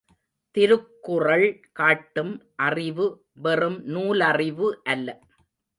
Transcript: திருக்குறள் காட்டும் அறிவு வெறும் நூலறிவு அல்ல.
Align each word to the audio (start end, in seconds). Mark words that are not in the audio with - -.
திருக்குறள் 0.55 1.45
காட்டும் 1.71 2.33
அறிவு 2.55 3.07
வெறும் 3.41 3.79
நூலறிவு 3.87 4.69
அல்ல. 4.83 5.07